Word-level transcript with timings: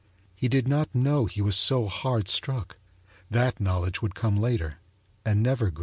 He 0.35 0.47
did 0.47 0.67
not 0.67 0.95
know 0.95 1.25
he 1.27 1.43
was 1.43 1.55
so 1.55 1.85
hard 1.85 2.27
struck; 2.27 2.79
that 3.29 3.59
knowledge 3.61 4.01
would 4.01 4.15
come 4.15 4.35
later, 4.35 4.79
and 5.23 5.43
never 5.43 5.69
go. 5.69 5.79